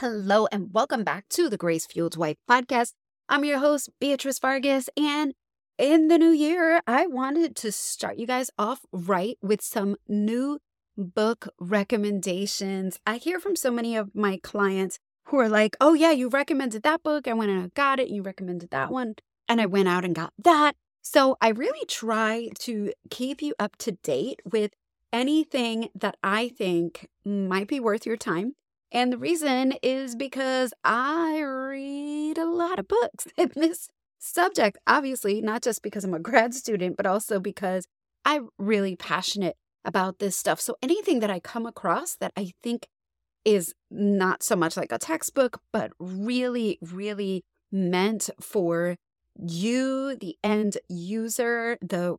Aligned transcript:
Hello, 0.00 0.46
and 0.52 0.72
welcome 0.72 1.02
back 1.02 1.28
to 1.30 1.48
the 1.48 1.56
Grace 1.56 1.84
Fueled 1.84 2.16
Wife 2.16 2.36
podcast. 2.48 2.92
I'm 3.28 3.44
your 3.44 3.58
host, 3.58 3.90
Beatrice 3.98 4.38
Vargas, 4.38 4.88
and 4.96 5.34
in 5.76 6.06
the 6.06 6.18
new 6.18 6.30
year, 6.30 6.80
I 6.86 7.08
wanted 7.08 7.56
to 7.56 7.72
start 7.72 8.16
you 8.16 8.24
guys 8.24 8.48
off 8.56 8.82
right 8.92 9.36
with 9.42 9.60
some 9.60 9.96
new 10.06 10.60
book 10.96 11.48
recommendations. 11.58 13.00
I 13.08 13.16
hear 13.16 13.40
from 13.40 13.56
so 13.56 13.72
many 13.72 13.96
of 13.96 14.14
my 14.14 14.38
clients 14.40 15.00
who 15.24 15.40
are 15.40 15.48
like, 15.48 15.76
oh, 15.80 15.94
yeah, 15.94 16.12
you 16.12 16.28
recommended 16.28 16.84
that 16.84 17.02
book. 17.02 17.26
I 17.26 17.32
went 17.32 17.50
and 17.50 17.64
I 17.64 17.66
got 17.74 17.98
it. 17.98 18.06
You 18.06 18.22
recommended 18.22 18.70
that 18.70 18.92
one. 18.92 19.16
And 19.48 19.60
I 19.60 19.66
went 19.66 19.88
out 19.88 20.04
and 20.04 20.14
got 20.14 20.32
that. 20.38 20.76
So 21.02 21.36
I 21.40 21.48
really 21.48 21.84
try 21.86 22.50
to 22.60 22.92
keep 23.10 23.42
you 23.42 23.52
up 23.58 23.74
to 23.78 23.90
date 23.90 24.42
with 24.44 24.74
anything 25.12 25.88
that 25.96 26.16
I 26.22 26.50
think 26.50 27.08
might 27.24 27.66
be 27.66 27.80
worth 27.80 28.06
your 28.06 28.16
time. 28.16 28.54
And 28.90 29.12
the 29.12 29.18
reason 29.18 29.74
is 29.82 30.16
because 30.16 30.72
I 30.82 31.40
read 31.40 32.38
a 32.38 32.46
lot 32.46 32.78
of 32.78 32.88
books 32.88 33.26
in 33.36 33.50
this 33.54 33.88
subject, 34.18 34.78
obviously, 34.86 35.40
not 35.40 35.62
just 35.62 35.82
because 35.82 36.04
I'm 36.04 36.14
a 36.14 36.18
grad 36.18 36.54
student, 36.54 36.96
but 36.96 37.06
also 37.06 37.38
because 37.38 37.86
I'm 38.24 38.48
really 38.58 38.96
passionate 38.96 39.56
about 39.84 40.18
this 40.18 40.36
stuff. 40.36 40.60
So 40.60 40.76
anything 40.82 41.20
that 41.20 41.30
I 41.30 41.40
come 41.40 41.66
across 41.66 42.16
that 42.16 42.32
I 42.36 42.52
think 42.62 42.88
is 43.44 43.74
not 43.90 44.42
so 44.42 44.56
much 44.56 44.76
like 44.76 44.92
a 44.92 44.98
textbook, 44.98 45.60
but 45.72 45.92
really, 45.98 46.78
really 46.82 47.44
meant 47.70 48.28
for 48.40 48.96
you, 49.40 50.16
the 50.16 50.36
end 50.42 50.78
user, 50.88 51.78
the 51.80 52.16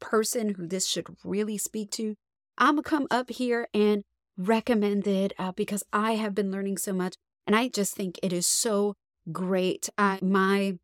person 0.00 0.54
who 0.54 0.66
this 0.66 0.88
should 0.88 1.06
really 1.22 1.58
speak 1.58 1.90
to, 1.92 2.16
I'm 2.58 2.76
gonna 2.76 2.82
come 2.82 3.06
up 3.10 3.30
here 3.30 3.68
and 3.74 4.04
recommend 4.36 5.06
it 5.06 5.32
uh, 5.38 5.52
because 5.52 5.82
I 5.92 6.12
have 6.12 6.34
been 6.34 6.50
learning 6.50 6.78
so 6.78 6.92
much. 6.92 7.16
And 7.46 7.56
I 7.56 7.68
just 7.68 7.94
think 7.94 8.18
it 8.22 8.32
is 8.32 8.46
so 8.46 8.94
great. 9.30 9.88
Uh, 9.98 10.18
my 10.22 10.78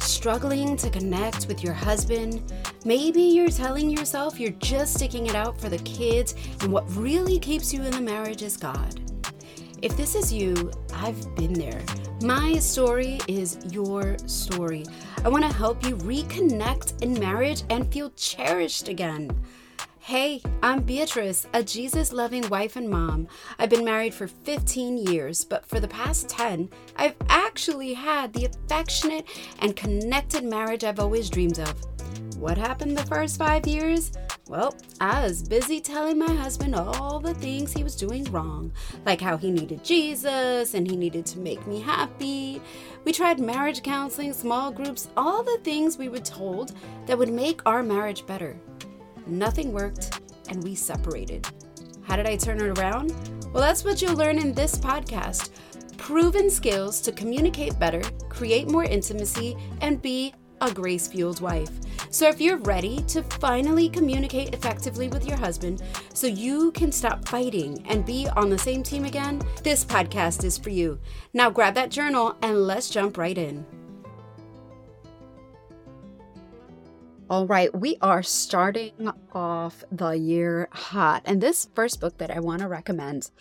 Struggling 0.00 0.76
to 0.76 0.90
connect 0.90 1.46
with 1.46 1.62
your 1.62 1.72
husband? 1.72 2.52
Maybe 2.84 3.22
you're 3.22 3.50
telling 3.50 3.88
yourself 3.88 4.40
you're 4.40 4.50
just 4.58 4.94
sticking 4.94 5.28
it 5.28 5.36
out 5.36 5.60
for 5.60 5.68
the 5.68 5.78
kids, 5.78 6.34
and 6.60 6.72
what 6.72 6.84
really 6.96 7.38
keeps 7.38 7.72
you 7.72 7.84
in 7.84 7.92
the 7.92 8.00
marriage 8.00 8.42
is 8.42 8.56
God. 8.56 9.00
If 9.80 9.96
this 9.96 10.16
is 10.16 10.32
you, 10.32 10.72
I've 10.92 11.36
been 11.36 11.52
there. 11.52 11.84
My 12.20 12.58
story 12.58 13.20
is 13.28 13.58
your 13.70 14.18
story. 14.26 14.84
I 15.24 15.28
want 15.28 15.44
to 15.44 15.56
help 15.56 15.86
you 15.86 15.96
reconnect 15.98 17.00
in 17.00 17.14
marriage 17.14 17.62
and 17.70 17.92
feel 17.92 18.10
cherished 18.16 18.88
again. 18.88 19.30
Hey, 20.06 20.42
I'm 20.62 20.82
Beatrice, 20.82 21.46
a 21.54 21.62
Jesus 21.62 22.12
loving 22.12 22.46
wife 22.50 22.76
and 22.76 22.90
mom. 22.90 23.26
I've 23.58 23.70
been 23.70 23.86
married 23.86 24.12
for 24.12 24.28
15 24.28 24.98
years, 24.98 25.46
but 25.46 25.64
for 25.64 25.80
the 25.80 25.88
past 25.88 26.28
10, 26.28 26.68
I've 26.96 27.14
actually 27.30 27.94
had 27.94 28.34
the 28.34 28.44
affectionate 28.44 29.26
and 29.60 29.74
connected 29.74 30.44
marriage 30.44 30.84
I've 30.84 31.00
always 31.00 31.30
dreamed 31.30 31.58
of. 31.58 31.74
What 32.36 32.58
happened 32.58 32.98
the 32.98 33.06
first 33.06 33.38
five 33.38 33.66
years? 33.66 34.12
Well, 34.46 34.76
I 35.00 35.22
was 35.24 35.42
busy 35.42 35.80
telling 35.80 36.18
my 36.18 36.34
husband 36.34 36.74
all 36.74 37.18
the 37.18 37.32
things 37.32 37.72
he 37.72 37.82
was 37.82 37.96
doing 37.96 38.24
wrong, 38.24 38.72
like 39.06 39.22
how 39.22 39.38
he 39.38 39.50
needed 39.50 39.82
Jesus 39.82 40.74
and 40.74 40.86
he 40.86 40.98
needed 40.98 41.24
to 41.24 41.38
make 41.38 41.66
me 41.66 41.80
happy. 41.80 42.60
We 43.06 43.12
tried 43.12 43.40
marriage 43.40 43.82
counseling, 43.82 44.34
small 44.34 44.70
groups, 44.70 45.08
all 45.16 45.42
the 45.42 45.60
things 45.64 45.96
we 45.96 46.10
were 46.10 46.18
told 46.18 46.74
that 47.06 47.16
would 47.16 47.32
make 47.32 47.62
our 47.64 47.82
marriage 47.82 48.26
better. 48.26 48.54
Nothing 49.26 49.72
worked, 49.72 50.20
and 50.48 50.62
we 50.62 50.74
separated. 50.74 51.46
How 52.02 52.16
did 52.16 52.26
I 52.26 52.36
turn 52.36 52.60
it 52.60 52.78
around? 52.78 53.14
Well, 53.52 53.62
that's 53.62 53.84
what 53.84 54.02
you'll 54.02 54.16
learn 54.16 54.38
in 54.38 54.52
this 54.52 54.76
podcast 54.76 55.50
proven 55.96 56.50
skills 56.50 57.00
to 57.00 57.10
communicate 57.10 57.78
better, 57.78 58.02
create 58.28 58.68
more 58.68 58.84
intimacy, 58.84 59.56
and 59.80 60.02
be 60.02 60.34
a 60.60 60.70
grace 60.70 61.08
fueled 61.08 61.40
wife. 61.40 61.70
So, 62.10 62.28
if 62.28 62.40
you're 62.42 62.58
ready 62.58 63.02
to 63.08 63.22
finally 63.22 63.88
communicate 63.88 64.54
effectively 64.54 65.08
with 65.08 65.26
your 65.26 65.38
husband 65.38 65.82
so 66.12 66.26
you 66.26 66.72
can 66.72 66.92
stop 66.92 67.26
fighting 67.26 67.84
and 67.88 68.04
be 68.04 68.28
on 68.36 68.50
the 68.50 68.58
same 68.58 68.82
team 68.82 69.04
again, 69.04 69.40
this 69.62 69.84
podcast 69.84 70.44
is 70.44 70.58
for 70.58 70.70
you. 70.70 70.98
Now, 71.32 71.48
grab 71.48 71.74
that 71.74 71.90
journal 71.90 72.36
and 72.42 72.66
let's 72.66 72.90
jump 72.90 73.16
right 73.16 73.36
in. 73.36 73.64
All 77.34 77.48
right, 77.48 77.74
we 77.74 77.98
are 78.00 78.22
starting 78.22 79.10
off 79.32 79.82
the 79.90 80.12
year 80.12 80.68
hot. 80.70 81.22
And 81.24 81.40
this 81.40 81.68
first 81.74 82.00
book 82.00 82.18
that 82.18 82.30
I 82.30 82.38
want 82.38 82.60
to 82.60 82.68
recommend 82.68 83.32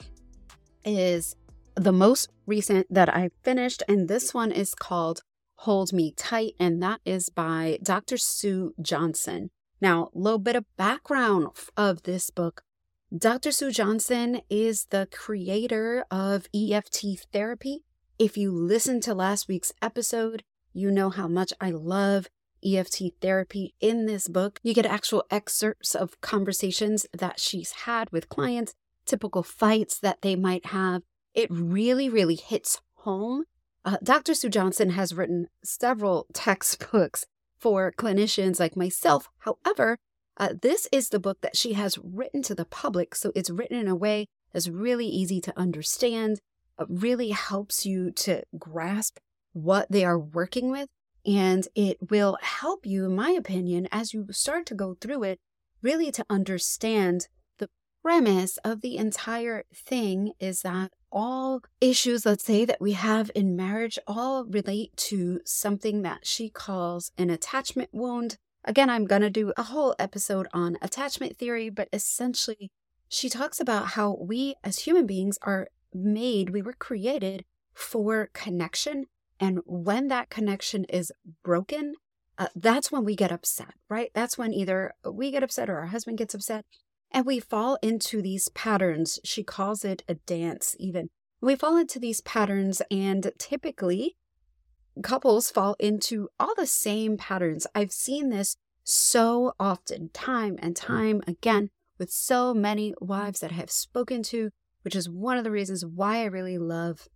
is 0.83 1.35
the 1.75 1.91
most 1.91 2.31
recent 2.47 2.91
that 2.91 3.07
I 3.15 3.29
finished. 3.44 3.83
And 3.88 4.07
this 4.07 4.33
one 4.33 4.51
is 4.51 4.73
called 4.73 5.21
Hold 5.57 5.94
Me 5.94 6.12
Tight. 6.18 6.53
And 6.59 6.81
that 6.81 7.01
is 7.06 7.29
by 7.29 7.77
Dr. 7.83 8.18
Sue 8.18 8.73
Johnson. 8.81 9.51
Now, 9.79 10.09
a 10.15 10.18
little 10.18 10.39
bit 10.39 10.56
of 10.56 10.65
background 10.75 11.50
of 11.77 12.01
this 12.01 12.31
book. 12.31 12.63
Dr. 13.15 13.51
Sue 13.51 13.69
Johnson 13.69 14.41
is 14.50 14.88
the 14.89 15.07
creator 15.12 16.03
of 16.09 16.47
EFT 16.51 17.27
therapy. 17.31 17.83
If 18.18 18.38
you 18.38 18.53
listened 18.53 19.03
to 19.03 19.13
last 19.13 19.47
week's 19.47 19.71
episode, 19.83 20.41
you 20.73 20.89
know 20.89 21.12
how 21.12 21.27
much 21.27 21.53
I 21.62 21.69
love 21.69 22.27
EFT 22.65 23.13
therapy 23.21 23.74
in 23.80 24.06
this 24.06 24.27
book. 24.27 24.60
You 24.63 24.74
get 24.74 24.86
actual 24.86 25.24
excerpts 25.30 25.95
of 25.95 26.19
conversations 26.21 27.06
that 27.13 27.39
she's 27.39 27.71
had 27.71 28.10
with 28.12 28.30
clients, 28.30 28.74
typical 29.06 29.44
fights 29.44 30.00
that 30.00 30.21
they 30.21 30.36
might 30.36 30.68
have. 30.68 31.01
It 31.33 31.50
really, 31.51 32.10
really 32.10 32.36
hits 32.36 32.81
home. 32.95 33.44
Uh, 33.86 33.98
Dr. 34.04 34.33
Sue 34.33 34.50
Johnson 34.50 34.92
has 34.92 35.13
written 35.13 35.48
several 35.63 36.27
textbooks 36.33 37.25
for 37.60 37.92
clinicians 37.92 38.60
like 38.60 38.75
myself. 38.75 39.30
However, 39.39 39.98
Uh, 40.36 40.50
this 40.62 40.88
is 40.92 41.09
the 41.09 41.19
book 41.19 41.42
that 41.42 41.56
she 41.56 41.74
has 41.74 42.00
written 42.00 42.42
to 42.42 42.56
the 42.56 42.66
public. 42.66 43.13
So 43.13 43.31
it's 43.36 43.51
written 43.51 43.77
in 43.77 43.88
a 43.88 43.95
way 43.95 44.27
that's 44.51 44.68
really 44.68 45.06
easy 45.06 45.39
to 45.42 45.54
understand, 45.56 46.42
it 46.80 46.88
really 46.89 47.30
helps 47.30 47.86
you 47.86 48.09
to 48.25 48.42
grasp 48.57 49.19
what 49.54 49.92
they 49.92 50.04
are 50.04 50.18
working 50.18 50.71
with. 50.71 50.89
And 51.25 51.67
it 51.75 51.97
will 52.09 52.37
help 52.41 52.85
you, 52.85 53.05
in 53.05 53.15
my 53.15 53.31
opinion, 53.31 53.87
as 53.91 54.13
you 54.13 54.27
start 54.31 54.65
to 54.67 54.75
go 54.75 54.95
through 54.99 55.23
it, 55.23 55.39
really 55.81 56.11
to 56.11 56.25
understand 56.29 57.27
the 57.59 57.69
premise 58.01 58.57
of 58.57 58.81
the 58.81 58.97
entire 58.97 59.63
thing 59.73 60.33
is 60.39 60.61
that 60.61 60.91
all 61.11 61.61
issues, 61.79 62.25
let's 62.25 62.43
say, 62.43 62.65
that 62.65 62.81
we 62.81 62.93
have 62.93 63.31
in 63.35 63.55
marriage 63.55 63.99
all 64.07 64.45
relate 64.45 64.95
to 64.97 65.39
something 65.45 66.01
that 66.01 66.25
she 66.25 66.49
calls 66.49 67.11
an 67.17 67.29
attachment 67.29 67.89
wound. 67.93 68.37
Again, 68.65 68.89
I'm 68.89 69.05
going 69.05 69.21
to 69.21 69.29
do 69.29 69.53
a 69.55 69.63
whole 69.63 69.95
episode 69.99 70.47
on 70.53 70.77
attachment 70.81 71.37
theory, 71.37 71.69
but 71.69 71.87
essentially, 71.93 72.71
she 73.07 73.29
talks 73.29 73.59
about 73.59 73.89
how 73.89 74.17
we 74.19 74.55
as 74.63 74.79
human 74.79 75.05
beings 75.05 75.37
are 75.43 75.67
made, 75.93 76.49
we 76.49 76.61
were 76.61 76.73
created 76.73 77.45
for 77.73 78.29
connection. 78.33 79.05
And 79.44 79.60
when 79.66 80.07
that 80.07 80.30
connection 80.30 80.86
is 80.86 81.12
broken, 81.44 81.95
uh, 82.38 82.48
that's 82.56 82.94
when 82.94 83.04
we 83.04 83.13
get 83.13 83.30
upset, 83.30 83.74
right? 83.90 84.10
That's 84.13 84.38
when 84.38 84.54
either 84.54 84.94
we 85.04 85.31
get 85.31 85.44
upset 85.44 85.69
or 85.69 85.80
our 85.80 85.88
husband 85.88 86.18
gets 86.18 86.34
upset. 86.34 86.63
And 87.12 87.25
we 87.25 87.42
fall 87.42 87.78
into 87.81 88.22
these 88.22 88.48
patterns. 88.50 89.19
She 89.25 89.44
calls 89.44 89.84
it 89.84 90.01
a 90.07 90.13
dance, 90.13 90.78
even. 90.80 91.10
We 91.42 91.57
fall 91.57 91.75
into 91.75 92.00
these 92.00 92.22
patterns, 92.22 92.81
and 92.90 93.34
typically, 93.38 94.16
couples 95.04 95.51
fall 95.51 95.75
into 95.78 96.30
all 96.40 96.54
the 96.56 96.66
same 96.66 97.18
patterns. 97.18 97.68
I've 97.75 97.92
seen 97.92 98.30
this 98.30 98.56
so 98.86 99.56
often, 99.60 100.10
time 100.13 100.56
and 100.60 100.74
time 100.74 101.22
again, 101.28 101.69
with 102.00 102.12
so 102.12 102.54
many 102.54 102.94
wives 103.01 103.42
that 103.42 103.51
I 103.51 103.56
have 103.56 103.72
spoken 103.72 104.24
to, 104.24 104.51
which 104.84 104.95
is 104.95 105.10
one 105.10 105.38
of 105.38 105.44
the 105.44 105.51
reasons 105.51 105.86
why 105.86 106.19
I 106.19 106.25
really 106.25 106.57
love 106.57 107.10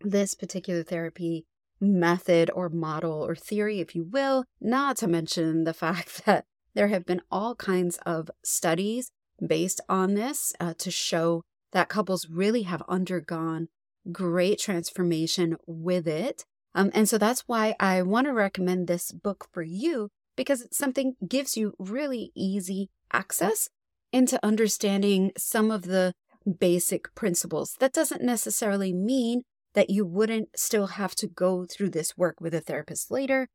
this 0.00 0.34
particular 0.34 0.82
therapy 0.82 1.44
method 1.80 2.50
or 2.54 2.68
model 2.68 3.24
or 3.26 3.34
theory, 3.34 3.80
if 3.80 3.94
you 3.94 4.04
will, 4.04 4.44
not 4.60 4.96
to 4.98 5.08
mention 5.08 5.64
the 5.64 5.74
fact 5.84 6.24
that 6.26 6.44
there 6.74 6.88
have 6.88 7.06
been 7.06 7.22
all 7.30 7.54
kinds 7.54 7.98
of 8.06 8.30
studies 8.44 9.10
based 9.44 9.80
on 9.88 10.14
this 10.14 10.52
uh, 10.60 10.74
to 10.78 10.90
show 10.90 11.42
that 11.72 11.88
couples 11.88 12.28
really 12.28 12.62
have 12.62 12.82
undergone 12.88 13.68
great 14.12 14.58
transformation 14.58 15.56
with 15.66 16.06
it. 16.06 16.44
Um, 16.74 16.90
and 16.94 17.08
so 17.08 17.18
that's 17.18 17.44
why 17.46 17.74
I 17.80 18.02
want 18.02 18.26
to 18.26 18.32
recommend 18.32 18.86
this 18.86 19.12
book 19.12 19.48
for 19.52 19.62
you 19.62 20.08
because 20.36 20.62
it's 20.62 20.78
something 20.78 21.14
gives 21.26 21.56
you 21.56 21.74
really 21.78 22.30
easy 22.34 22.90
access 23.12 23.68
into 24.12 24.44
understanding 24.44 25.32
some 25.36 25.70
of 25.70 25.82
the 25.82 26.14
basic 26.58 27.14
principles. 27.14 27.76
That 27.80 27.92
doesn't 27.92 28.22
necessarily 28.22 28.92
mean 28.92 29.42
that 29.74 29.90
you 29.90 30.04
wouldn't 30.04 30.58
still 30.58 30.88
have 30.88 31.14
to 31.16 31.26
go 31.26 31.64
through 31.64 31.90
this 31.90 32.16
work 32.16 32.40
with 32.40 32.54
a 32.54 32.60
therapist 32.60 33.10
later, 33.10 33.48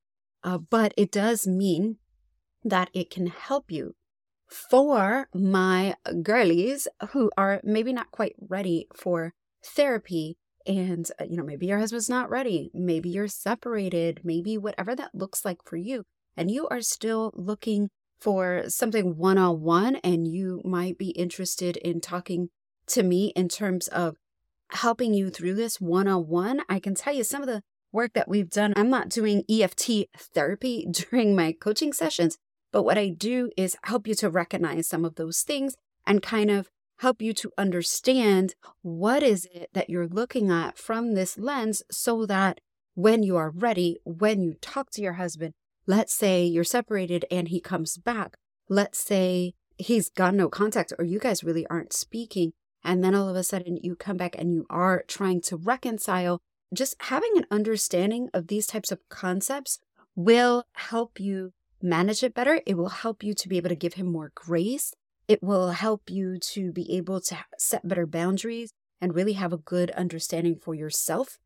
uh, 0.44 0.58
but 0.58 0.94
it 0.98 1.12
does 1.12 1.48
mean 1.48 1.98
that 2.64 2.90
it 2.94 3.10
can 3.10 3.28
help 3.28 3.72
you 3.72 3.96
for 4.48 5.28
my 5.34 5.96
girlies 6.22 6.88
who 7.12 7.32
are 7.38 7.60
maybe 7.64 7.92
not 7.92 8.12
quite 8.12 8.36
ready 8.40 8.88
for 8.96 9.34
therapy 9.64 10.38
and 10.68 11.10
uh, 11.20 11.26
you 11.28 11.36
know 11.36 11.44
maybe 11.44 11.66
your 11.66 11.80
husband's 11.80 12.10
not 12.10 12.30
ready 12.30 12.70
maybe 12.74 13.10
you're 13.10 13.28
separated 13.28 14.22
maybe 14.24 14.58
whatever 14.58 14.96
that 14.96 15.14
looks 15.14 15.44
like 15.44 15.58
for 15.66 15.78
you 15.78 16.04
and 16.38 16.52
you 16.52 16.68
are 16.68 16.82
still 16.82 17.32
looking 17.36 17.90
for 18.20 18.64
something 18.68 19.18
one-on-one 19.18 19.96
and 19.98 20.28
you 20.28 20.62
might 20.64 20.98
be 20.98 21.10
interested 21.12 21.78
in 21.78 22.00
talking 22.00 22.50
to 22.88 23.04
me 23.04 23.32
in 23.36 23.50
terms 23.50 23.88
of 23.90 24.16
helping 24.72 25.14
you 25.14 25.30
through 25.30 25.54
this 25.54 25.80
one-on-one 25.80 26.62
i 26.70 26.80
can 26.80 26.96
tell 26.96 27.14
you 27.14 27.24
some 27.24 27.42
of 27.42 27.48
the 27.48 27.62
work 27.92 28.12
that 28.12 28.28
we've 28.28 28.50
done. 28.50 28.74
I'm 28.76 28.90
not 28.90 29.08
doing 29.08 29.46
eft 29.50 29.90
therapy 30.18 30.86
during 30.92 31.34
my 31.34 31.54
coaching 31.54 31.94
sessions 31.94 32.38
but 32.76 32.84
what 32.84 32.98
I 32.98 33.08
do 33.08 33.52
is 33.56 33.78
help 33.84 34.06
you 34.06 34.16
to 34.16 34.30
recognize 34.30 34.86
some 34.86 35.06
of 35.06 35.16
those 35.16 35.44
things 35.44 35.78
and 36.06 36.22
kind 36.22 36.52
of 36.52 36.70
help 36.98 37.22
you 37.22 37.32
to 37.36 37.54
understand 37.58 38.54
what 38.82 39.24
is 39.24 39.48
it 39.54 39.70
that 39.72 39.90
you're 39.90 40.10
looking 40.10 40.52
at 40.52 40.78
from 40.78 41.14
this 41.14 41.38
lens 41.38 41.84
so 41.90 42.26
that 42.26 42.60
when 42.94 43.24
you 43.24 43.38
are 43.38 43.50
ready, 43.50 44.00
when 44.04 44.42
you 44.42 44.56
talk 44.60 44.90
to 44.92 45.02
your 45.02 45.14
husband, 45.14 45.54
let's 45.88 46.14
say 46.14 46.44
you're 46.44 46.66
separated 46.66 47.24
and 47.32 47.48
he 47.48 47.62
comes 47.62 47.96
back, 47.96 48.36
let's 48.68 49.00
say 49.02 49.54
he's 49.78 50.10
got 50.10 50.36
no 50.36 50.50
contact 50.50 50.92
or 51.00 51.06
you 51.06 51.18
guys 51.18 51.46
really 51.46 51.66
aren't 51.68 51.94
speaking, 51.94 52.52
and 52.86 53.04
then 53.04 53.16
all 53.16 53.28
of 53.28 53.36
a 53.36 53.44
sudden 53.44 53.78
you 53.82 53.96
come 53.96 54.16
back 54.16 54.36
and 54.38 54.54
you 54.54 54.66
are 54.70 55.04
trying 55.08 55.42
to 55.42 55.58
reconcile, 55.58 56.40
just 56.74 56.96
having 57.00 57.32
an 57.36 57.48
understanding 57.50 58.30
of 58.34 58.48
these 58.48 58.68
types 58.68 58.92
of 58.92 59.00
concepts 59.10 59.80
will 60.16 60.64
help 60.74 61.20
you 61.20 61.52
manage 61.82 62.24
it 62.24 62.36
better. 62.36 62.62
It 62.66 62.78
will 62.78 62.90
help 62.90 63.24
you 63.24 63.34
to 63.34 63.50
be 63.50 63.58
able 63.58 63.70
to 63.70 63.76
give 63.76 63.96
him 63.96 64.12
more 64.12 64.32
grace. 64.36 64.94
It 65.28 65.42
will 65.42 65.72
help 65.72 66.10
you 66.10 66.38
to 66.54 66.72
be 66.72 66.96
able 66.96 67.20
to 67.22 67.38
set 67.58 67.88
better 67.88 68.06
boundaries 68.06 68.72
and 69.02 69.16
really 69.16 69.34
have 69.34 69.52
a 69.52 69.58
good 69.58 69.92
understanding 69.92 70.56
for 70.56 70.76
yourself. 70.76 71.40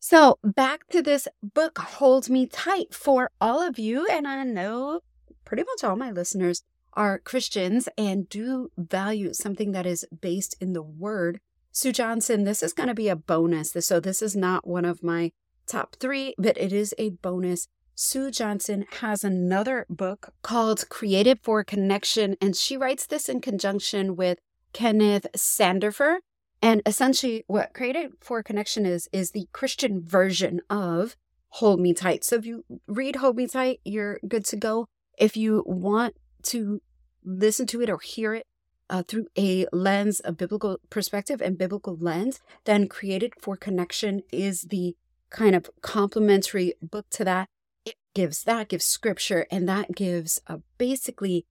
So, 0.00 0.38
back 0.44 0.86
to 0.90 1.02
this 1.02 1.26
book, 1.42 1.78
Hold 1.78 2.30
Me 2.30 2.46
Tight, 2.46 2.94
for 2.94 3.32
all 3.40 3.60
of 3.60 3.80
you. 3.80 4.06
And 4.06 4.28
I 4.28 4.44
know 4.44 5.00
pretty 5.44 5.64
much 5.64 5.82
all 5.82 5.96
my 5.96 6.12
listeners 6.12 6.62
are 6.92 7.18
Christians 7.18 7.88
and 7.98 8.28
do 8.28 8.70
value 8.76 9.32
something 9.34 9.72
that 9.72 9.86
is 9.86 10.04
based 10.20 10.54
in 10.60 10.72
the 10.72 10.82
word. 10.82 11.40
Sue 11.78 11.92
Johnson, 11.92 12.42
this 12.42 12.60
is 12.64 12.72
going 12.72 12.88
to 12.88 12.94
be 12.94 13.08
a 13.08 13.14
bonus. 13.14 13.70
So, 13.86 14.00
this 14.00 14.20
is 14.20 14.34
not 14.34 14.66
one 14.66 14.84
of 14.84 15.04
my 15.04 15.30
top 15.64 15.94
three, 16.00 16.34
but 16.36 16.58
it 16.58 16.72
is 16.72 16.92
a 16.98 17.10
bonus. 17.10 17.68
Sue 17.94 18.32
Johnson 18.32 18.84
has 18.98 19.22
another 19.22 19.86
book 19.88 20.34
called 20.42 20.88
Created 20.88 21.38
for 21.40 21.62
Connection, 21.62 22.34
and 22.40 22.56
she 22.56 22.76
writes 22.76 23.06
this 23.06 23.28
in 23.28 23.40
conjunction 23.40 24.16
with 24.16 24.40
Kenneth 24.72 25.28
Sanderfer. 25.36 26.16
And 26.60 26.82
essentially, 26.84 27.44
what 27.46 27.74
Created 27.74 28.10
for 28.20 28.42
Connection 28.42 28.84
is, 28.84 29.08
is 29.12 29.30
the 29.30 29.46
Christian 29.52 30.04
version 30.04 30.60
of 30.68 31.14
Hold 31.50 31.78
Me 31.78 31.94
Tight. 31.94 32.24
So 32.24 32.34
if 32.34 32.44
you 32.44 32.64
read 32.88 33.14
Hold 33.14 33.36
Me 33.36 33.46
Tight, 33.46 33.78
you're 33.84 34.18
good 34.26 34.44
to 34.46 34.56
go. 34.56 34.86
If 35.16 35.36
you 35.36 35.62
want 35.64 36.16
to 36.46 36.82
listen 37.24 37.68
to 37.68 37.82
it 37.82 37.88
or 37.88 38.00
hear 38.00 38.34
it 38.34 38.47
uh, 38.90 39.02
through 39.06 39.26
a 39.36 39.66
lens, 39.72 40.20
of 40.20 40.36
biblical 40.36 40.78
perspective 40.90 41.40
and 41.40 41.58
biblical 41.58 41.96
lens, 41.96 42.40
then 42.64 42.88
Created 42.88 43.34
for 43.40 43.56
Connection 43.56 44.22
is 44.32 44.62
the 44.62 44.96
kind 45.30 45.54
of 45.54 45.70
complementary 45.82 46.74
book 46.82 47.06
to 47.10 47.24
that. 47.24 47.48
It 47.84 47.96
gives 48.14 48.44
that 48.44 48.68
gives 48.68 48.84
scripture 48.84 49.46
and 49.50 49.68
that 49.68 49.94
gives 49.94 50.40
uh, 50.46 50.58
basically 50.78 51.46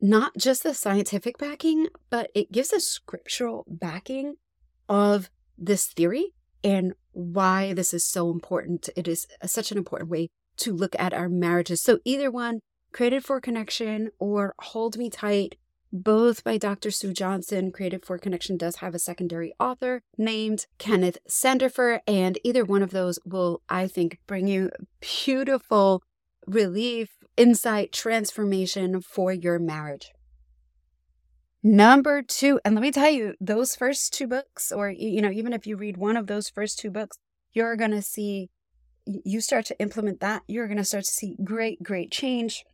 not 0.00 0.36
just 0.36 0.62
the 0.62 0.74
scientific 0.74 1.36
backing, 1.38 1.88
but 2.08 2.30
it 2.34 2.52
gives 2.52 2.72
a 2.72 2.80
scriptural 2.80 3.64
backing 3.68 4.36
of 4.88 5.30
this 5.58 5.86
theory 5.86 6.32
and 6.64 6.94
why 7.12 7.72
this 7.74 7.92
is 7.92 8.04
so 8.04 8.30
important. 8.30 8.88
It 8.96 9.06
is 9.08 9.26
such 9.44 9.70
an 9.70 9.78
important 9.78 10.10
way 10.10 10.28
to 10.58 10.72
look 10.72 10.96
at 10.98 11.12
our 11.12 11.28
marriages. 11.28 11.82
So, 11.82 11.98
either 12.04 12.30
one, 12.30 12.60
created 12.92 13.24
for 13.24 13.40
connection 13.40 14.10
or 14.18 14.54
hold 14.58 14.96
me 14.96 15.10
tight, 15.10 15.56
both 15.92 16.44
by 16.44 16.56
Dr. 16.56 16.90
Sue 16.90 17.12
Johnson. 17.12 17.72
Creative 17.72 18.02
for 18.02 18.18
Connection 18.18 18.56
does 18.56 18.76
have 18.76 18.94
a 18.94 18.98
secondary 18.98 19.52
author 19.58 20.02
named 20.16 20.66
Kenneth 20.78 21.18
Sanderfer, 21.28 22.00
and 22.06 22.38
either 22.44 22.64
one 22.64 22.82
of 22.82 22.90
those 22.90 23.18
will, 23.24 23.62
I 23.68 23.86
think, 23.86 24.18
bring 24.26 24.46
you 24.46 24.70
beautiful 25.00 26.02
relief, 26.46 27.10
insight, 27.36 27.92
transformation 27.92 29.00
for 29.00 29.32
your 29.32 29.58
marriage. 29.58 30.12
Number 31.62 32.22
two, 32.22 32.58
and 32.64 32.74
let 32.74 32.80
me 32.80 32.90
tell 32.90 33.10
you, 33.10 33.34
those 33.40 33.76
first 33.76 34.14
two 34.14 34.26
books, 34.26 34.72
or, 34.72 34.88
you 34.90 35.20
know, 35.20 35.30
even 35.30 35.52
if 35.52 35.66
you 35.66 35.76
read 35.76 35.98
one 35.98 36.16
of 36.16 36.26
those 36.26 36.48
first 36.48 36.78
two 36.78 36.90
books, 36.90 37.18
you're 37.52 37.76
going 37.76 37.90
to 37.90 38.00
see, 38.00 38.48
you 39.04 39.42
start 39.42 39.66
to 39.66 39.78
implement 39.78 40.20
that, 40.20 40.42
you're 40.46 40.68
going 40.68 40.78
to 40.78 40.84
start 40.84 41.04
to 41.04 41.10
see 41.10 41.36
great, 41.44 41.82
great 41.82 42.10
change. 42.10 42.64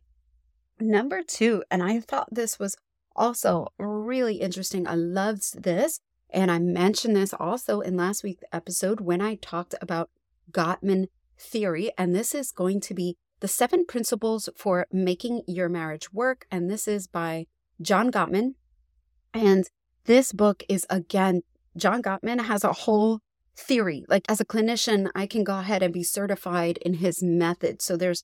Number 0.79 1.21
two, 1.21 1.63
and 1.69 1.83
I 1.83 1.99
thought 1.99 2.29
this 2.31 2.59
was 2.59 2.77
also 3.17 3.67
really 3.77 4.35
interesting. 4.35 4.87
I 4.87 4.95
loved 4.95 5.63
this. 5.63 5.99
And 6.29 6.51
I 6.51 6.59
mentioned 6.59 7.15
this 7.15 7.33
also 7.33 7.79
in 7.79 7.95
last 7.95 8.23
week's 8.23 8.43
episode 8.51 8.99
when 8.99 9.21
I 9.21 9.35
talked 9.35 9.75
about 9.81 10.09
Gottman 10.51 11.07
theory. 11.39 11.91
And 11.97 12.13
this 12.13 12.35
is 12.35 12.51
going 12.51 12.81
to 12.81 12.93
be 12.93 13.17
the 13.39 13.47
seven 13.47 13.85
principles 13.85 14.49
for 14.55 14.87
making 14.91 15.43
your 15.47 15.69
marriage 15.69 16.11
work. 16.11 16.45
And 16.51 16.69
this 16.69 16.87
is 16.87 17.07
by 17.07 17.47
John 17.81 18.11
Gottman. 18.11 18.55
And 19.33 19.69
this 20.05 20.31
book 20.31 20.63
is 20.67 20.85
again, 20.89 21.41
John 21.75 22.01
Gottman 22.01 22.45
has 22.45 22.63
a 22.63 22.73
whole 22.73 23.21
theory. 23.55 24.05
Like 24.07 24.25
as 24.29 24.41
a 24.41 24.45
clinician, 24.45 25.09
I 25.15 25.27
can 25.27 25.43
go 25.43 25.59
ahead 25.59 25.83
and 25.83 25.93
be 25.93 26.03
certified 26.03 26.77
in 26.77 26.95
his 26.95 27.23
method. 27.23 27.81
So 27.81 27.95
there's 27.97 28.23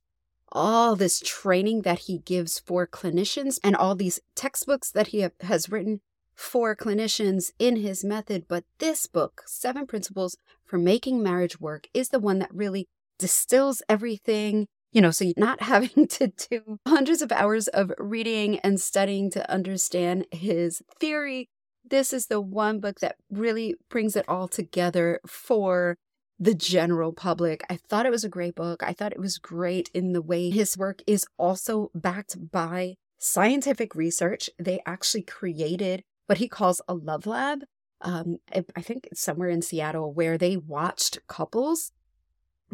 all 0.54 0.96
this 0.96 1.20
training 1.20 1.82
that 1.82 2.00
he 2.00 2.20
gives 2.20 2.60
for 2.60 2.88
clinicians 2.88 3.60
and 3.64 3.76
all 3.76 3.96
these 3.96 4.20
textbooks 4.36 4.92
that 4.92 5.08
he 5.08 5.28
has 5.42 5.70
written 5.70 6.00
for 6.36 6.76
clinicians 6.76 7.52
in 7.60 7.78
his 7.78 8.04
method. 8.04 8.46
But 8.48 8.64
this 8.80 9.08
book, 9.08 9.44
Seven 9.46 9.86
Principles 9.88 10.38
for 10.64 10.78
Making 10.78 11.22
Marriage 11.22 11.60
Work, 11.60 11.88
is 11.94 12.10
the 12.10 12.20
one 12.20 12.40
that 12.40 12.54
really 12.54 12.88
distills 13.18 13.82
everything. 13.90 14.68
You 14.92 15.02
know, 15.02 15.12
so 15.12 15.26
you're 15.26 15.34
not 15.38 15.62
having 15.64 16.08
to 16.08 16.28
do 16.28 16.80
hundreds 16.88 17.22
of 17.22 17.32
hours 17.32 17.68
of 17.68 17.92
reading 17.98 18.60
and 18.60 18.80
studying 18.80 19.32
to 19.32 19.52
understand 19.52 20.28
his 20.32 20.82
theory. 21.00 21.50
This 21.84 22.14
is 22.14 22.28
the 22.28 22.40
one 22.40 22.80
book 22.80 23.00
that 23.02 23.18
really 23.30 23.76
brings 23.90 24.16
it 24.16 24.26
all 24.30 24.48
together 24.48 25.20
for 25.28 25.98
the 26.44 26.54
general 26.54 27.14
public. 27.14 27.64
I 27.70 27.78
thought 27.78 28.06
it 28.06 28.12
was 28.12 28.26
a 28.26 28.30
great 28.30 28.54
book. 28.54 28.84
I 28.84 28.92
thought 28.92 29.14
it 29.14 29.20
was 29.20 29.38
great 29.38 29.90
in 29.94 30.12
the 30.12 30.22
way 30.22 30.50
his 30.50 30.78
work 30.78 31.02
is 31.08 31.26
also 31.38 31.90
backed 31.96 32.52
by 32.52 32.96
scientific 33.18 33.96
research. 33.96 34.50
They 34.60 34.82
actually 34.86 35.22
created 35.22 36.04
what 36.26 36.40
he 36.40 36.50
calls 36.50 36.82
a 36.86 36.96
love 36.96 37.26
lab. 37.26 37.60
Um, 38.02 38.40
I 38.54 38.82
think 38.82 39.08
it's 39.10 39.22
somewhere 39.22 39.48
in 39.48 39.62
Seattle 39.62 40.12
where 40.12 40.38
they 40.38 40.58
watched 40.58 41.26
couples 41.28 41.94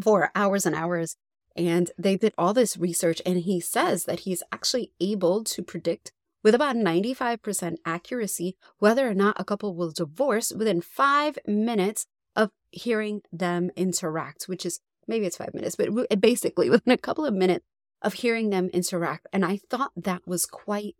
for 0.02 0.32
hours 0.34 0.66
and 0.66 0.76
hours 0.76 1.16
and 1.56 1.92
they 1.96 2.18
did 2.18 2.34
all 2.40 2.56
this 2.56 2.76
research. 2.76 3.22
And 3.24 3.38
he 3.38 3.60
says 3.60 4.06
that 4.06 4.22
he's 4.22 4.42
actually 4.52 4.94
able 5.00 5.44
to 5.44 5.62
predict 5.62 6.12
with 6.42 6.56
about 6.56 6.76
95% 6.76 7.76
accuracy 7.86 8.58
whether 8.80 9.08
or 9.08 9.14
not 9.14 9.40
a 9.40 9.44
couple 9.44 9.76
will 9.76 9.92
divorce 9.92 10.52
within 10.52 10.82
five 10.82 11.38
minutes 11.46 12.08
of 12.40 12.52
hearing 12.72 13.22
them 13.32 13.70
interact, 13.76 14.46
which 14.46 14.66
is 14.66 14.80
maybe 15.08 15.26
it's 15.26 15.38
five 15.38 15.54
minutes, 15.54 15.76
but 15.76 16.20
basically 16.20 16.70
within 16.72 16.94
a 16.94 16.98
couple 16.98 17.26
of 17.26 17.34
minutes 17.34 17.66
of 18.02 18.14
hearing 18.14 18.50
them 18.50 18.70
interact. 18.70 19.28
And 19.34 19.44
I 19.44 19.60
thought 19.70 19.92
that 19.96 20.22
was 20.26 20.46
quite 20.46 20.96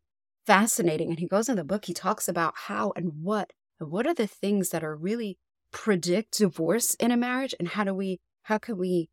fascinating. 0.46 1.10
And 1.10 1.20
he 1.20 1.28
goes 1.28 1.48
in 1.48 1.56
the 1.56 1.64
book, 1.64 1.86
he 1.86 1.94
talks 1.94 2.28
about 2.28 2.54
how 2.68 2.92
and 2.96 3.24
what 3.24 3.54
and 3.80 3.90
what 3.90 4.06
are 4.06 4.14
the 4.14 4.28
things 4.28 4.70
that 4.70 4.84
are 4.84 4.96
really 4.96 5.38
predict 5.72 6.38
divorce 6.38 6.96
in 6.96 7.12
a 7.12 7.18
marriage 7.18 7.56
and 7.60 7.70
how 7.70 7.84
do 7.84 7.94
we 7.94 8.20
how 8.44 8.58
can 8.58 8.78
we 8.78 9.08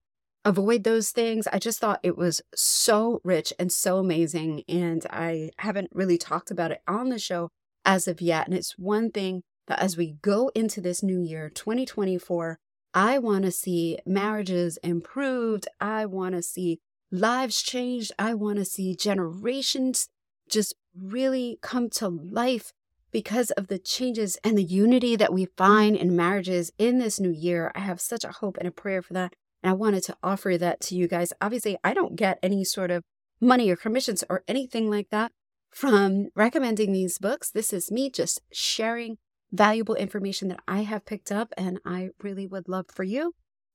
avoid 0.45 0.85
those 0.85 1.11
things 1.11 1.47
i 1.53 1.59
just 1.59 1.79
thought 1.79 2.01
it 2.03 2.17
was 2.17 2.41
so 2.55 3.21
rich 3.25 3.53
and 3.59 3.71
so 3.71 3.99
amazing 3.99 4.63
and 4.69 5.05
i 5.11 5.51
haven't 5.59 5.91
really 5.93 6.17
talked 6.17 6.51
about 6.51 6.71
it 6.71 6.81
on 6.89 7.11
the 7.11 7.19
show 7.19 7.51
as 7.85 8.09
of 8.09 8.21
yet 8.21 8.47
and 8.47 8.57
it's 8.57 8.79
one 8.79 9.11
thing 9.11 9.43
that 9.67 9.79
as 9.79 9.97
we 9.97 10.17
go 10.23 10.51
into 10.55 10.81
this 10.81 11.03
new 11.03 11.21
year, 11.21 11.49
2024, 11.49 12.59
I 12.95 13.19
want 13.19 13.45
to 13.45 13.51
see 13.51 13.99
marriages 14.07 14.79
improved. 14.79 15.69
I 15.81 16.07
want 16.07 16.35
to 16.35 16.43
see 16.43 16.81
lives 17.11 17.63
changed. 17.63 18.13
I 18.19 18.35
want 18.35 18.59
to 18.59 18.65
see 18.65 18.97
generations 18.97 20.09
just 20.49 20.75
really 20.99 21.59
come 21.61 21.91
to 21.91 22.09
life 22.09 22.73
because 23.13 23.51
of 23.53 23.69
the 23.69 23.79
changes 23.79 24.37
and 24.45 24.57
the 24.57 24.65
unity 24.65 25.17
that 25.17 25.33
we 25.33 25.47
find 25.57 25.97
in 25.97 26.17
marriages 26.17 26.73
in 26.79 26.99
this 26.99 27.21
new 27.21 27.31
year. 27.31 27.73
I 27.75 27.81
have 27.81 28.01
such 28.01 28.25
a 28.25 28.33
hope 28.33 28.57
and 28.59 28.69
a 28.69 28.73
prayer 28.73 29.03
for 29.03 29.15
that. 29.15 29.35
And 29.63 29.71
I 29.71 29.75
wanted 29.75 30.03
to 30.05 30.17
offer 30.23 30.57
that 30.59 30.81
to 30.83 30.95
you 30.95 31.09
guys. 31.09 31.33
Obviously, 31.41 31.79
I 31.83 31.95
don't 31.95 32.17
get 32.17 32.39
any 32.43 32.65
sort 32.65 32.91
of 32.91 33.03
money 33.41 33.71
or 33.71 33.77
commissions 33.77 34.23
or 34.29 34.43
anything 34.49 34.91
like 34.91 35.11
that 35.11 35.33
from 35.71 36.29
recommending 36.35 36.93
these 36.93 37.19
books. 37.19 37.51
This 37.51 37.73
is 37.73 37.91
me 37.91 38.11
just 38.11 38.41
sharing 38.53 39.19
valuable 39.53 39.95
information 39.95 40.49
that 40.49 40.61
I 40.67 40.83
have 40.83 41.07
picked 41.07 41.33
up 41.33 41.53
and 41.57 41.81
I 41.85 42.11
really 42.23 42.47
would 42.47 42.69
love 42.69 42.87
for 42.93 43.05
you. 43.05 43.35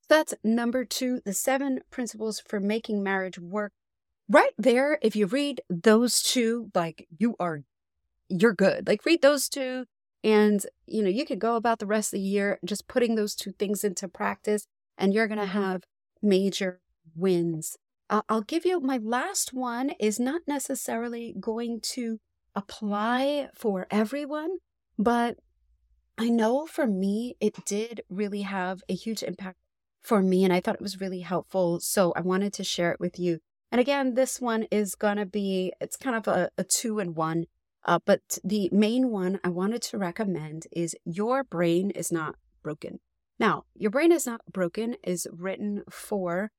That's 0.09 0.33
number 0.43 0.83
two, 0.83 1.21
the 1.23 1.33
seven 1.33 1.81
principles 1.89 2.41
for 2.45 2.59
making 2.59 3.01
marriage 3.01 3.39
work. 3.39 3.71
Right 4.29 4.51
there, 4.57 4.99
if 5.01 5.15
you 5.15 5.25
read 5.25 5.61
those 5.69 6.21
two, 6.21 6.69
like 6.75 7.07
you 7.17 7.35
are, 7.39 7.61
you're 8.29 8.53
good. 8.53 8.87
Like 8.87 9.05
read 9.05 9.21
those 9.21 9.49
two 9.49 9.85
and, 10.23 10.65
you 10.85 11.01
know, 11.01 11.09
you 11.09 11.25
could 11.25 11.39
go 11.39 11.55
about 11.55 11.79
the 11.79 11.85
rest 11.85 12.13
of 12.13 12.17
the 12.17 12.25
year 12.25 12.59
just 12.63 12.87
putting 12.87 13.15
those 13.15 13.35
two 13.35 13.51
things 13.51 13.83
into 13.83 14.07
practice 14.07 14.67
and 14.97 15.13
you're 15.13 15.27
going 15.27 15.39
to 15.39 15.45
mm-hmm. 15.45 15.61
have 15.61 15.83
major 16.21 16.81
wins. 17.15 17.77
Uh, 18.09 18.21
I'll 18.27 18.41
give 18.41 18.65
you 18.65 18.79
my 18.79 18.97
last 18.97 19.53
one 19.53 19.91
is 19.99 20.19
not 20.19 20.41
necessarily 20.45 21.33
going 21.39 21.79
to 21.81 22.19
apply 22.55 23.49
for 23.55 23.87
everyone, 23.89 24.57
but 24.99 25.37
I 26.21 26.29
know 26.29 26.67
for 26.67 26.85
me, 26.85 27.35
it 27.39 27.65
did 27.65 28.03
really 28.07 28.43
have 28.43 28.83
a 28.87 28.93
huge 28.93 29.23
impact 29.23 29.57
for 30.03 30.21
me, 30.21 30.43
and 30.43 30.53
I 30.53 30.59
thought 30.59 30.75
it 30.75 30.81
was 30.81 31.01
really 31.01 31.21
helpful. 31.21 31.79
So 31.79 32.13
I 32.15 32.21
wanted 32.21 32.53
to 32.53 32.63
share 32.63 32.91
it 32.91 32.99
with 32.99 33.17
you. 33.17 33.39
And 33.71 33.81
again, 33.81 34.13
this 34.13 34.39
one 34.39 34.67
is 34.69 34.93
going 34.93 35.17
to 35.17 35.25
be, 35.25 35.73
it's 35.81 35.97
kind 35.97 36.15
of 36.15 36.27
a, 36.27 36.51
a 36.59 36.63
two 36.63 36.99
in 36.99 37.15
one. 37.15 37.45
Uh, 37.85 37.97
but 38.05 38.37
the 38.43 38.69
main 38.71 39.09
one 39.09 39.39
I 39.43 39.49
wanted 39.49 39.81
to 39.81 39.97
recommend 39.97 40.67
is 40.71 40.95
Your 41.05 41.43
Brain 41.43 41.89
is 41.89 42.11
Not 42.11 42.35
Broken. 42.61 42.99
Now, 43.39 43.63
Your 43.73 43.89
Brain 43.89 44.11
is 44.11 44.27
Not 44.27 44.41
Broken 44.45 44.97
is 45.03 45.25
written 45.31 45.81
for 45.89 46.51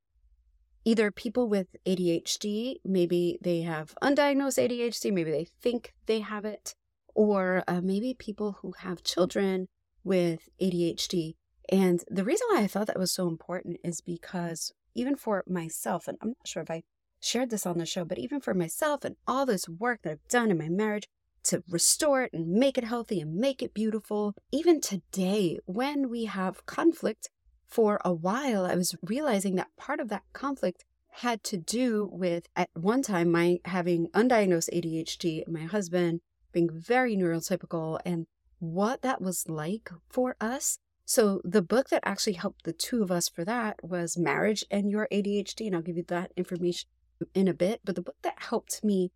either 0.84 1.12
people 1.12 1.48
with 1.48 1.68
ADHD, 1.86 2.78
maybe 2.84 3.38
they 3.40 3.60
have 3.60 3.94
undiagnosed 4.02 4.58
ADHD, 4.58 5.12
maybe 5.12 5.30
they 5.30 5.46
think 5.60 5.94
they 6.06 6.18
have 6.18 6.44
it, 6.44 6.74
or 7.14 7.62
uh, 7.68 7.80
maybe 7.82 8.14
people 8.18 8.58
who 8.60 8.72
have 8.78 9.02
children 9.02 9.68
with 10.04 10.48
ADHD. 10.60 11.34
And 11.68 12.02
the 12.08 12.24
reason 12.24 12.46
why 12.50 12.60
I 12.60 12.66
thought 12.66 12.86
that 12.88 12.98
was 12.98 13.12
so 13.12 13.28
important 13.28 13.78
is 13.84 14.00
because 14.00 14.72
even 14.94 15.16
for 15.16 15.44
myself, 15.46 16.08
and 16.08 16.18
I'm 16.20 16.28
not 16.30 16.46
sure 16.46 16.62
if 16.62 16.70
I 16.70 16.82
shared 17.20 17.50
this 17.50 17.66
on 17.66 17.78
the 17.78 17.86
show, 17.86 18.04
but 18.04 18.18
even 18.18 18.40
for 18.40 18.52
myself 18.52 19.04
and 19.04 19.16
all 19.26 19.46
this 19.46 19.68
work 19.68 20.00
that 20.02 20.10
I've 20.12 20.28
done 20.28 20.50
in 20.50 20.58
my 20.58 20.68
marriage 20.68 21.08
to 21.44 21.62
restore 21.68 22.22
it 22.22 22.32
and 22.32 22.48
make 22.48 22.78
it 22.78 22.84
healthy 22.84 23.20
and 23.20 23.34
make 23.34 23.62
it 23.62 23.74
beautiful, 23.74 24.34
even 24.50 24.80
today, 24.80 25.58
when 25.66 26.08
we 26.08 26.26
have 26.26 26.66
conflict, 26.66 27.28
for 27.72 27.98
a 28.04 28.12
while, 28.12 28.66
I 28.66 28.74
was 28.74 28.94
realizing 29.02 29.54
that 29.54 29.74
part 29.78 29.98
of 29.98 30.08
that 30.10 30.24
conflict 30.34 30.84
had 31.08 31.42
to 31.44 31.56
do 31.56 32.06
with 32.12 32.46
at 32.54 32.68
one 32.74 33.00
time 33.00 33.32
my 33.32 33.60
having 33.64 34.08
undiagnosed 34.08 34.68
ADHD, 34.74 35.48
my 35.48 35.62
husband 35.62 36.20
being 36.52 36.70
very 36.72 37.16
neurotypical 37.16 37.98
and 38.04 38.26
what 38.58 39.02
that 39.02 39.20
was 39.20 39.48
like 39.48 39.90
for 40.08 40.36
us. 40.40 40.78
So, 41.04 41.40
the 41.44 41.62
book 41.62 41.88
that 41.88 42.02
actually 42.04 42.34
helped 42.34 42.64
the 42.64 42.72
two 42.72 43.02
of 43.02 43.10
us 43.10 43.28
for 43.28 43.44
that 43.44 43.82
was 43.82 44.16
Marriage 44.16 44.64
and 44.70 44.90
Your 44.90 45.08
ADHD. 45.12 45.66
And 45.66 45.74
I'll 45.74 45.82
give 45.82 45.96
you 45.96 46.04
that 46.08 46.32
information 46.36 46.88
in 47.34 47.48
a 47.48 47.54
bit. 47.54 47.80
But 47.84 47.96
the 47.96 48.02
book 48.02 48.16
that 48.22 48.36
helped 48.38 48.84
me 48.84 49.10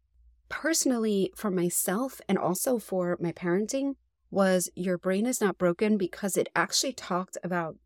personally 0.49 1.33
for 1.37 1.51
myself 1.51 2.21
and 2.29 2.39
also 2.39 2.79
for 2.79 3.17
my 3.21 3.33
parenting 3.33 3.95
was 4.31 4.69
Your 4.75 4.99
Brain 4.99 5.27
is 5.27 5.41
Not 5.41 5.59
Broken 5.59 5.97
because 5.97 6.37
it 6.37 6.49
actually 6.57 6.93
talked 6.93 7.39
about 7.45 7.77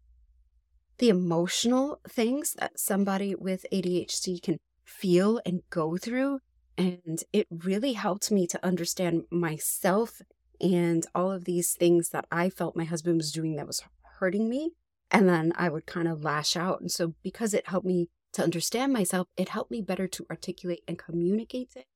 the 0.99 1.09
emotional 1.09 2.01
things 2.09 2.55
that 2.55 2.79
somebody 2.79 3.35
with 3.35 3.65
ADHD 3.73 4.43
can 4.43 4.59
feel 4.85 5.41
and 5.47 5.63
go 5.71 5.97
through 5.97 6.41
and 6.81 7.23
it 7.31 7.47
really 7.51 7.93
helped 7.93 8.31
me 8.31 8.47
to 8.47 8.67
understand 8.67 9.25
myself 9.31 10.23
and 10.63 11.05
all 11.15 11.31
of 11.31 11.45
these 11.45 11.75
things 11.75 12.09
that 12.09 12.25
I 12.33 12.49
felt 12.49 12.75
my 12.75 12.85
husband 12.85 13.19
was 13.19 13.33
doing 13.33 13.57
that 13.57 13.67
was 13.67 13.83
hurting 14.19 14.49
me. 14.49 14.73
And 15.11 15.29
then 15.29 15.53
I 15.57 15.69
would 15.69 15.85
kind 15.85 16.09
of 16.09 16.25
lash 16.25 16.57
out. 16.57 16.81
And 16.81 16.91
so, 16.91 17.15
because 17.23 17.53
it 17.53 17.69
helped 17.69 17.87
me 17.87 18.09
to 18.33 18.43
understand 18.43 18.95
myself, 18.95 19.27
it 19.37 19.51
helped 19.51 19.71
me 19.71 19.83
better 19.83 20.07
to 20.07 20.27
articulate 20.31 20.83
and 20.89 20.99
communicate 20.99 21.73
it. 21.77 21.87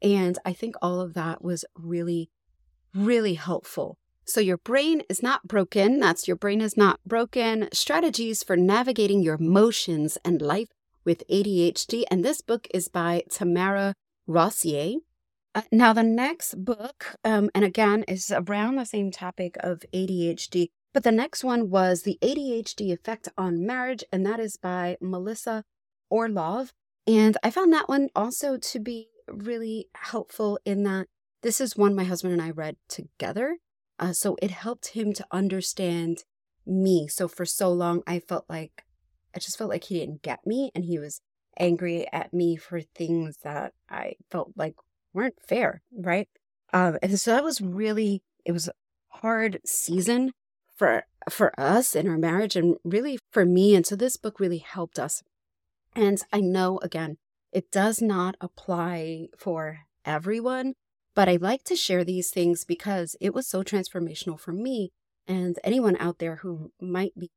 And 0.00 0.38
I 0.46 0.54
think 0.54 0.76
all 0.80 1.00
of 1.00 1.12
that 1.14 1.42
was 1.42 1.64
really, 1.74 2.30
really 2.94 3.34
helpful. 3.34 3.98
So, 4.24 4.40
your 4.40 4.58
brain 4.58 5.02
is 5.10 5.22
not 5.22 5.48
broken. 5.48 5.98
That's 5.98 6.26
your 6.26 6.36
brain 6.36 6.60
is 6.62 6.76
not 6.76 7.00
broken. 7.04 7.68
Strategies 7.72 8.42
for 8.42 8.56
navigating 8.56 9.22
your 9.22 9.34
emotions 9.34 10.16
and 10.24 10.40
life 10.40 10.68
with 11.04 11.26
ADHD. 11.28 12.04
And 12.10 12.24
this 12.24 12.40
book 12.40 12.68
is 12.72 12.88
by 12.88 13.24
Tamara 13.28 13.94
Rosier. 14.26 14.98
Uh, 15.54 15.62
now, 15.70 15.92
the 15.92 16.02
next 16.02 16.64
book, 16.64 17.16
um, 17.24 17.50
and 17.54 17.64
again, 17.64 18.04
is 18.08 18.32
around 18.34 18.76
the 18.76 18.86
same 18.86 19.10
topic 19.10 19.56
of 19.60 19.84
ADHD, 19.92 20.68
but 20.94 21.02
the 21.04 21.12
next 21.12 21.44
one 21.44 21.68
was 21.70 22.02
The 22.02 22.18
ADHD 22.22 22.92
Effect 22.92 23.28
on 23.36 23.66
Marriage, 23.66 24.04
and 24.10 24.24
that 24.24 24.40
is 24.40 24.56
by 24.56 24.96
Melissa 25.00 25.64
Orlov. 26.10 26.72
And 27.06 27.36
I 27.42 27.50
found 27.50 27.72
that 27.72 27.88
one 27.88 28.08
also 28.14 28.56
to 28.56 28.78
be 28.78 29.08
really 29.28 29.88
helpful 29.94 30.58
in 30.64 30.84
that 30.84 31.08
this 31.42 31.60
is 31.60 31.76
one 31.76 31.94
my 31.94 32.04
husband 32.04 32.32
and 32.32 32.42
I 32.42 32.50
read 32.50 32.76
together. 32.88 33.58
Uh, 33.98 34.12
so 34.12 34.36
it 34.40 34.50
helped 34.50 34.88
him 34.88 35.12
to 35.14 35.26
understand 35.30 36.24
me. 36.66 37.08
So 37.08 37.28
for 37.28 37.44
so 37.44 37.70
long, 37.70 38.02
I 38.06 38.20
felt 38.20 38.46
like 38.48 38.84
I 39.34 39.38
just 39.38 39.58
felt 39.58 39.70
like 39.70 39.84
he 39.84 39.98
didn't 39.98 40.22
get 40.22 40.46
me 40.46 40.70
and 40.74 40.84
he 40.84 40.98
was 40.98 41.20
angry 41.58 42.06
at 42.12 42.32
me 42.32 42.56
for 42.56 42.80
things 42.80 43.38
that 43.44 43.72
I 43.88 44.14
felt 44.30 44.52
like 44.56 44.74
weren't 45.12 45.40
fair, 45.46 45.82
right? 45.92 46.28
Um, 46.72 46.98
and 47.02 47.18
so 47.18 47.32
that 47.32 47.44
was 47.44 47.60
really 47.60 48.22
it 48.44 48.52
was 48.52 48.68
a 48.68 48.72
hard 49.08 49.60
season 49.64 50.32
for 50.76 51.04
for 51.30 51.58
us 51.58 51.94
in 51.94 52.08
our 52.08 52.18
marriage 52.18 52.56
and 52.56 52.76
really 52.84 53.18
for 53.30 53.44
me. 53.44 53.74
And 53.74 53.86
so 53.86 53.94
this 53.94 54.16
book 54.16 54.40
really 54.40 54.58
helped 54.58 54.98
us. 54.98 55.22
And 55.94 56.22
I 56.32 56.40
know 56.40 56.78
again, 56.82 57.18
it 57.52 57.70
does 57.70 58.00
not 58.00 58.36
apply 58.40 59.28
for 59.38 59.80
everyone, 60.04 60.74
but 61.14 61.28
I 61.28 61.36
like 61.36 61.64
to 61.64 61.76
share 61.76 62.04
these 62.04 62.30
things 62.30 62.64
because 62.64 63.14
it 63.20 63.34
was 63.34 63.46
so 63.46 63.62
transformational 63.62 64.40
for 64.40 64.52
me 64.52 64.90
and 65.28 65.58
anyone 65.62 65.96
out 66.00 66.18
there 66.18 66.36
who 66.36 66.72
might 66.80 67.16
be 67.16 67.30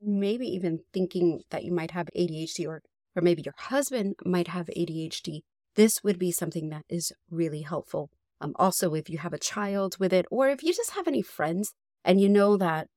maybe 0.00 0.46
even 0.46 0.80
thinking 0.92 1.42
that 1.50 1.64
you 1.64 1.72
might 1.72 1.90
have 1.90 2.08
ADHD 2.16 2.66
or 2.66 2.82
or 3.16 3.22
maybe 3.22 3.42
your 3.44 3.54
husband 3.56 4.14
might 4.24 4.48
have 4.48 4.66
ADHD, 4.76 5.40
this 5.74 6.04
would 6.04 6.18
be 6.18 6.30
something 6.30 6.68
that 6.68 6.84
is 6.88 7.12
really 7.30 7.62
helpful. 7.62 8.10
Um, 8.40 8.52
also, 8.56 8.94
if 8.94 9.08
you 9.08 9.18
have 9.18 9.32
a 9.32 9.38
child 9.38 9.96
with 9.98 10.12
it, 10.12 10.26
or 10.30 10.48
if 10.48 10.62
you 10.62 10.72
just 10.72 10.92
have 10.92 11.08
any 11.08 11.22
friends 11.22 11.72
and 12.04 12.20
you 12.20 12.28
know 12.28 12.56
that 12.56 12.88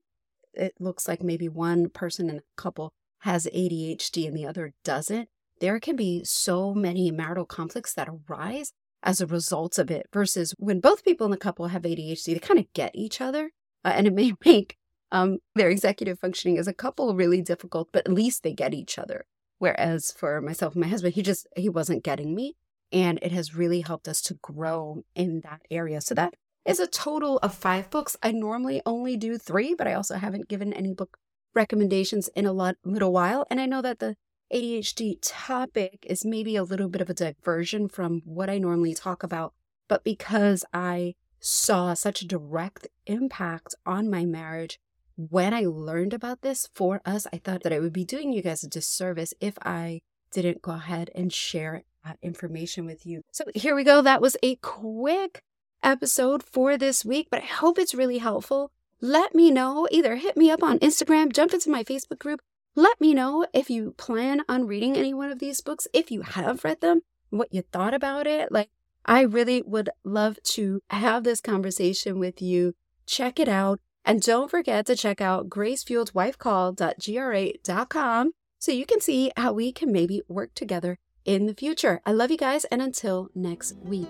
it 0.54 0.74
looks 0.80 1.08
like 1.08 1.24
maybe 1.24 1.48
one 1.48 1.90
person 1.90 2.30
in 2.30 2.38
a 2.38 2.62
couple 2.62 2.92
has 3.20 3.48
ADHD 3.54 4.28
and 4.28 4.36
the 4.36 4.46
other 4.46 4.74
doesn't, 4.84 5.30
there 5.60 5.80
can 5.80 5.96
be 5.96 6.24
so 6.24 6.74
many 6.74 7.12
marital 7.12 7.46
conflicts 7.46 7.94
that 7.94 8.10
arise 8.10 8.72
as 9.04 9.22
a 9.22 9.28
result 9.28 9.78
of 9.78 9.90
it 9.90 10.08
versus 10.14 10.54
when 10.58 10.80
both 10.80 11.06
people 11.06 11.26
in 11.26 11.32
the 11.32 11.38
couple 11.38 11.68
have 11.68 11.84
ADHD, 11.84 12.26
they 12.26 12.40
kind 12.40 12.60
of 12.60 12.72
get 12.74 12.92
each 12.94 13.22
other. 13.22 13.52
Uh, 13.84 13.94
and 13.96 14.08
it 14.08 14.14
may 14.14 14.34
make 14.46 14.78
um, 15.12 15.40
their 15.56 15.70
executive 15.70 16.20
functioning 16.20 16.58
as 16.58 16.68
a 16.68 16.74
couple 16.74 17.16
really 17.16 17.42
difficult, 17.42 17.90
but 17.92 18.06
at 18.06 18.14
least 18.14 18.44
they 18.44 18.54
get 18.54 18.74
each 18.74 18.98
other. 18.98 19.26
Whereas 19.60 20.12
for 20.12 20.42
myself 20.42 20.74
and 20.74 20.82
my 20.82 20.88
husband, 20.88 21.14
he 21.14 21.22
just, 21.22 21.48
he 21.56 21.70
wasn't 21.70 22.04
getting 22.04 22.34
me. 22.34 22.56
And 22.92 23.20
it 23.22 23.32
has 23.32 23.56
really 23.56 23.82
helped 23.82 24.08
us 24.08 24.22
to 24.24 24.34
grow 24.36 25.04
in 25.14 25.42
that 25.42 25.62
area. 25.70 26.02
So 26.02 26.16
that 26.16 26.34
is 26.66 26.80
a 26.80 26.88
total 26.88 27.38
of 27.40 27.54
five 27.54 27.90
books. 27.90 28.18
I 28.24 28.32
normally 28.32 28.82
only 28.86 29.16
do 29.16 29.38
three, 29.38 29.76
but 29.76 29.88
I 29.88 29.94
also 29.94 30.16
haven't 30.16 30.50
given 30.50 30.74
any 30.74 30.94
book 30.94 31.18
recommendations 31.54 32.30
in 32.30 32.46
a 32.46 32.54
lot, 32.54 32.78
little 32.84 33.12
while. 33.12 33.46
And 33.52 33.62
I 33.62 33.66
know 33.66 33.82
that 33.82 34.00
the 34.00 34.16
ADHD 34.54 35.18
topic 35.22 36.06
is 36.10 36.26
maybe 36.26 36.56
a 36.56 36.64
little 36.64 36.90
bit 36.90 37.02
of 37.02 37.10
a 37.10 37.14
diversion 37.14 37.88
from 37.88 38.22
what 38.26 38.50
I 38.50 38.58
normally 38.58 38.96
talk 38.96 39.22
about, 39.22 39.54
but 39.88 40.04
because 40.04 40.66
I 40.74 41.16
saw 41.40 41.94
such 41.94 42.22
a 42.22 42.28
direct 42.28 42.88
impact 43.06 43.76
on 43.86 44.10
my 44.10 44.26
marriage 44.26 44.80
when 45.30 45.54
I 45.54 45.66
learned 45.66 46.14
about 46.14 46.44
this 46.44 46.70
for 46.74 47.02
us, 47.04 47.28
I 47.34 47.40
thought 47.40 47.64
that 47.64 47.74
I 47.74 47.80
would 47.80 47.92
be 47.92 48.06
doing 48.06 48.32
you 48.32 48.42
guys 48.42 48.64
a 48.64 48.70
disservice 48.70 49.34
if 49.42 49.58
I 49.62 50.00
didn't 50.32 50.62
go 50.62 50.72
ahead 50.72 51.10
and 51.14 51.34
share 51.34 51.84
that 52.06 52.18
information 52.22 52.86
with 52.86 53.06
you. 53.06 53.24
So 53.34 53.44
here 53.54 53.76
we 53.76 53.84
go. 53.84 54.02
That 54.02 54.22
was 54.22 54.38
a 54.42 54.56
quick 54.56 55.44
episode 55.84 56.42
for 56.42 56.78
this 56.78 57.04
week, 57.04 57.28
but 57.30 57.42
I 57.42 57.48
hope 57.48 57.78
it's 57.78 57.94
really 57.94 58.20
helpful. 58.20 58.72
Let 59.02 59.36
me 59.36 59.52
know. 59.52 59.90
Either 59.92 60.16
hit 60.16 60.38
me 60.38 60.50
up 60.50 60.64
on 60.64 60.80
Instagram, 60.80 61.34
jump 61.34 61.54
into 61.54 61.70
my 61.70 61.84
Facebook 61.84 62.20
group. 62.20 62.40
Let 62.74 63.02
me 63.02 63.14
know 63.14 63.46
if 63.54 63.70
you 63.70 63.96
plan 63.98 64.44
on 64.48 64.68
reading 64.68 64.96
any 64.96 65.14
one 65.14 65.32
of 65.32 65.40
these 65.40 65.60
books, 65.60 65.86
if 65.94 66.12
you 66.12 66.22
have 66.22 66.64
read 66.64 66.80
them, 66.80 67.02
what 67.30 67.54
you 67.54 67.64
thought 67.64 67.94
about 67.94 68.26
it. 68.26 68.54
Like, 68.54 68.70
I 69.06 69.22
really 69.24 69.64
would 69.64 69.90
love 70.06 70.42
to 70.44 70.82
have 70.92 71.26
this 71.26 71.42
conversation 71.42 72.20
with 72.20 72.42
you. 72.42 72.76
Check 73.06 73.38
it 73.38 73.50
out. 73.50 73.82
And 74.10 74.22
don't 74.24 74.50
forget 74.50 74.88
to 74.88 74.96
check 74.96 75.22
out 75.22 75.52
gracefueledwifecall.gr8.com 75.52 78.32
so 78.58 78.72
you 78.72 78.88
can 78.88 79.02
see 79.02 79.32
how 79.38 79.54
we 79.54 79.72
can 79.72 79.92
maybe 79.92 80.24
work 80.28 80.56
together 80.56 80.98
in 81.26 81.46
the 81.46 81.54
future. 81.54 82.02
I 82.08 82.14
love 82.14 82.32
you 82.32 82.38
guys, 82.38 82.66
and 82.66 82.82
until 82.82 83.30
next 83.36 83.76
week. 83.84 84.10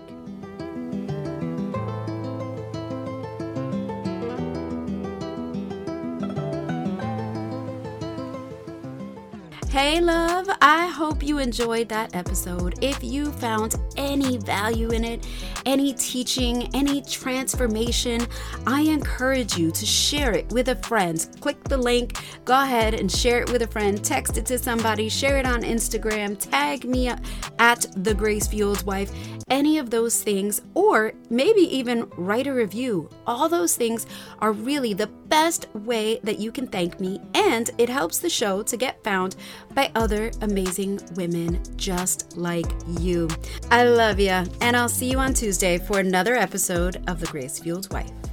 Hey, 9.80 9.98
love, 9.98 10.46
I 10.60 10.88
hope 10.88 11.22
you 11.22 11.38
enjoyed 11.38 11.88
that 11.88 12.14
episode. 12.14 12.84
If 12.84 13.02
you 13.02 13.32
found 13.32 13.76
any 13.96 14.36
value 14.36 14.90
in 14.90 15.04
it, 15.04 15.26
any 15.64 15.94
teaching, 15.94 16.68
any 16.74 17.00
transformation, 17.00 18.26
I 18.66 18.82
encourage 18.82 19.56
you 19.56 19.70
to 19.70 19.86
share 19.86 20.32
it 20.32 20.52
with 20.52 20.68
a 20.68 20.76
friend. 20.76 21.26
Click 21.40 21.64
the 21.64 21.78
link, 21.78 22.18
go 22.44 22.62
ahead 22.62 22.92
and 22.92 23.10
share 23.10 23.40
it 23.40 23.50
with 23.50 23.62
a 23.62 23.66
friend, 23.66 24.04
text 24.04 24.36
it 24.36 24.44
to 24.46 24.58
somebody, 24.58 25.08
share 25.08 25.38
it 25.38 25.46
on 25.46 25.62
Instagram, 25.62 26.38
tag 26.38 26.84
me 26.84 27.10
at 27.58 27.86
The 27.96 28.12
Grace 28.12 28.48
Fueled 28.48 28.84
Wife, 28.84 29.10
any 29.48 29.78
of 29.78 29.88
those 29.88 30.22
things, 30.22 30.60
or 30.74 31.14
maybe 31.30 31.62
even 31.74 32.06
write 32.18 32.46
a 32.46 32.52
review. 32.52 33.08
All 33.26 33.48
those 33.48 33.76
things 33.76 34.06
are 34.40 34.52
really 34.52 34.92
the 34.92 35.06
best 35.30 35.66
way 35.74 36.20
that 36.24 36.38
you 36.38 36.52
can 36.52 36.66
thank 36.66 37.00
me, 37.00 37.20
and 37.34 37.70
it 37.78 37.88
helps 37.88 38.18
the 38.18 38.28
show 38.28 38.62
to 38.64 38.76
get 38.76 39.02
found 39.02 39.36
by 39.74 39.90
other 39.94 40.30
amazing 40.42 41.00
women 41.14 41.62
just 41.76 42.36
like 42.36 42.70
you. 42.98 43.28
I 43.70 43.84
love 43.84 44.20
you, 44.20 44.44
and 44.60 44.76
I'll 44.76 44.88
see 44.88 45.10
you 45.10 45.18
on 45.18 45.32
Tuesday 45.32 45.78
for 45.78 46.00
another 46.00 46.34
episode 46.34 47.02
of 47.08 47.20
The 47.20 47.26
Grace 47.28 47.58
Fueled 47.60 47.90
Wife. 47.92 48.29